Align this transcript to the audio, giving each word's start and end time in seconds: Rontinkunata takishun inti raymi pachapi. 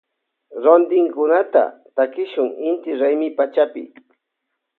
Rontinkunata 0.63 1.63
takishun 1.95 2.49
inti 2.69 2.91
raymi 3.01 3.27
pachapi. 3.37 3.83